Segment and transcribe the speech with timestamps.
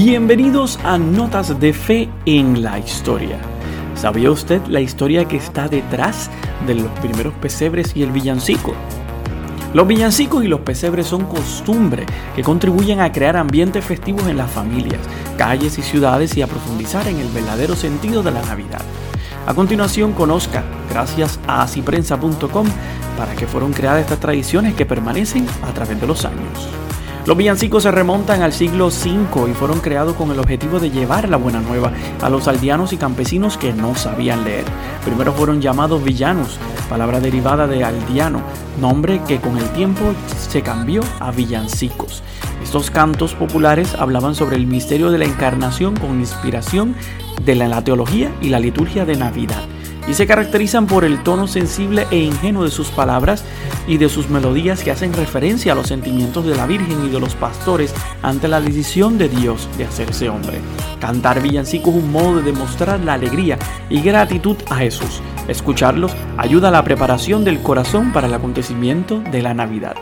[0.00, 3.36] Bienvenidos a Notas de Fe en la Historia.
[3.96, 6.30] ¿Sabía usted la historia que está detrás
[6.68, 8.74] de los primeros pesebres y el villancico?
[9.74, 14.52] Los villancicos y los pesebres son costumbre que contribuyen a crear ambientes festivos en las
[14.52, 15.00] familias,
[15.36, 18.82] calles y ciudades y a profundizar en el verdadero sentido de la Navidad.
[19.48, 22.68] A continuación conozca, gracias a asiprensa.com,
[23.18, 26.68] para que fueron creadas estas tradiciones que permanecen a través de los años.
[27.28, 31.28] Los villancicos se remontan al siglo V y fueron creados con el objetivo de llevar
[31.28, 31.92] la buena nueva
[32.22, 34.64] a los aldeanos y campesinos que no sabían leer.
[35.04, 38.40] Primero fueron llamados villanos, palabra derivada de aldeano,
[38.80, 42.22] nombre que con el tiempo se cambió a villancicos.
[42.62, 46.94] Estos cantos populares hablaban sobre el misterio de la encarnación con inspiración
[47.44, 49.68] de la teología y la liturgia de Navidad
[50.08, 53.44] y se caracterizan por el tono sensible e ingenuo de sus palabras
[53.86, 57.20] y de sus melodías que hacen referencia a los sentimientos de la Virgen y de
[57.20, 60.60] los pastores ante la decisión de Dios de hacerse hombre.
[61.00, 63.58] Cantar villancicos es un modo de demostrar la alegría
[63.90, 65.20] y gratitud a Jesús.
[65.46, 69.96] Escucharlos ayuda a la preparación del corazón para el acontecimiento de la Navidad.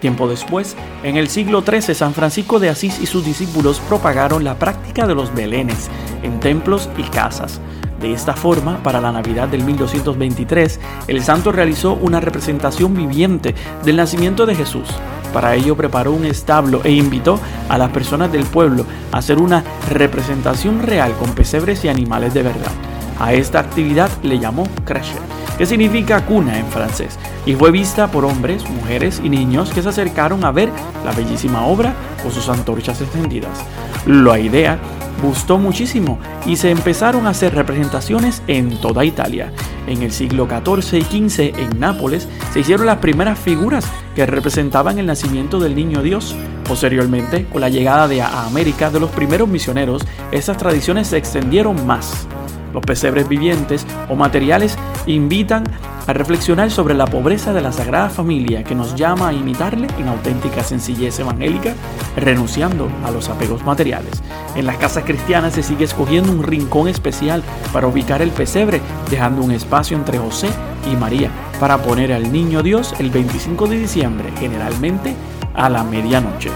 [0.00, 4.58] Tiempo después, en el siglo XIII, San Francisco de Asís y sus discípulos propagaron la
[4.58, 5.88] práctica de los belenes
[6.22, 7.60] en templos y casas.
[8.00, 13.96] De esta forma, para la Navidad del 1223, el santo realizó una representación viviente del
[13.96, 14.88] nacimiento de Jesús.
[15.32, 19.64] Para ello preparó un establo e invitó a las personas del pueblo a hacer una
[19.90, 22.72] representación real con pesebres y animales de verdad.
[23.18, 25.16] A esta actividad le llamó crèche,
[25.58, 29.88] que significa cuna en francés, y fue vista por hombres, mujeres y niños que se
[29.88, 30.70] acercaron a ver
[31.04, 33.58] la bellísima obra con sus antorchas encendidas.
[34.06, 34.78] La idea
[35.22, 39.52] gustó muchísimo y se empezaron a hacer representaciones en toda Italia.
[39.86, 44.98] En el siglo XIV y XV en Nápoles se hicieron las primeras figuras que representaban
[44.98, 46.36] el nacimiento del niño Dios.
[46.66, 52.28] Posteriormente, con la llegada de América de los primeros misioneros, esas tradiciones se extendieron más.
[52.72, 55.64] Los pesebres vivientes o materiales invitan
[56.06, 60.08] a reflexionar sobre la pobreza de la Sagrada Familia que nos llama a imitarle en
[60.08, 61.74] auténtica sencillez evangélica,
[62.16, 64.22] renunciando a los apegos materiales.
[64.56, 67.42] En las casas cristianas se sigue escogiendo un rincón especial
[67.72, 68.80] para ubicar el pesebre,
[69.10, 70.48] dejando un espacio entre José
[70.90, 71.30] y María
[71.60, 75.14] para poner al niño Dios el 25 de diciembre, generalmente
[75.54, 76.50] a la medianoche.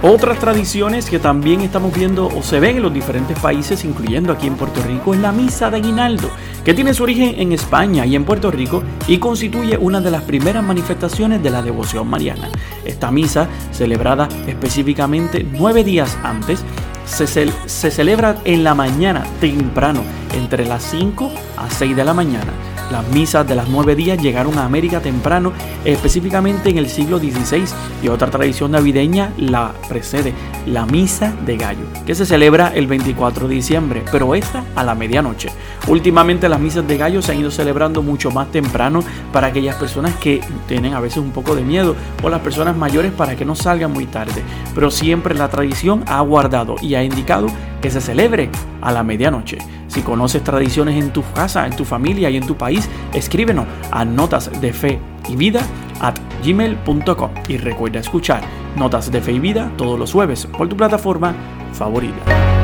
[0.00, 4.46] Otras tradiciones que también estamos viendo o se ven en los diferentes países, incluyendo aquí
[4.46, 6.30] en Puerto Rico, es la misa de aguinaldo,
[6.64, 10.22] que tiene su origen en España y en Puerto Rico y constituye una de las
[10.22, 12.48] primeras manifestaciones de la devoción mariana.
[12.84, 16.62] Esta misa, celebrada específicamente nueve días antes,
[17.04, 20.02] se, se celebra en la mañana temprano,
[20.34, 22.52] entre las 5 a 6 de la mañana
[22.90, 25.52] las misas de las nueve días llegaron a América temprano,
[25.84, 27.64] específicamente en el siglo XVI,
[28.02, 30.32] y otra tradición navideña la precede,
[30.66, 34.94] la misa de gallo, que se celebra el 24 de diciembre, pero esta a la
[34.94, 35.50] medianoche.
[35.86, 39.02] Últimamente las misas de gallo se han ido celebrando mucho más temprano
[39.32, 43.12] para aquellas personas que tienen a veces un poco de miedo o las personas mayores
[43.12, 44.42] para que no salgan muy tarde,
[44.74, 47.48] pero siempre la tradición ha guardado y ha indicado
[47.82, 48.50] que se celebre
[48.80, 49.58] a la medianoche.
[49.98, 54.04] Si conoces tradiciones en tu casa, en tu familia y en tu país, escríbenos a
[54.04, 55.60] notas de fe y vida
[56.00, 56.14] at
[56.44, 58.44] gmail.com y recuerda escuchar
[58.76, 61.34] Notas de Fe y Vida todos los jueves por tu plataforma
[61.72, 62.57] favorita.